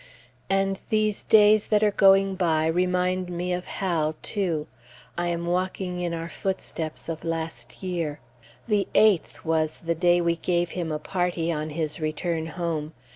And 0.49 0.79
these 0.89 1.23
days 1.23 1.67
that 1.67 1.83
are 1.83 1.91
going 1.91 2.33
by 2.33 2.65
remind 2.65 3.29
me 3.29 3.53
of 3.53 3.65
Hal, 3.65 4.15
too. 4.23 4.65
I 5.15 5.27
am 5.27 5.45
walking 5.45 5.99
in 5.99 6.11
our 6.11 6.27
footsteps 6.27 7.07
of 7.07 7.23
last 7.23 7.83
year. 7.83 8.19
The 8.67 8.87
eighth 8.95 9.45
was 9.45 9.77
the 9.77 9.93
day 9.93 10.19
we 10.19 10.37
gave 10.37 10.71
him 10.71 10.91
a 10.91 10.97
party, 10.97 11.51
on 11.51 11.69
his 11.69 11.99
return 11.99 12.47
home. 12.47 12.93